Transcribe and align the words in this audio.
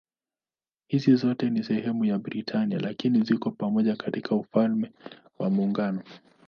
Hizi 0.87 1.15
zote 1.15 1.49
si 1.55 1.63
sehemu 1.63 2.05
ya 2.05 2.19
Britania 2.19 2.79
lakini 2.79 3.23
ziko 3.23 3.51
pamoja 3.51 3.95
katika 3.95 4.35
Ufalme 4.35 4.91
wa 5.39 5.49
Muungano. 5.49 6.03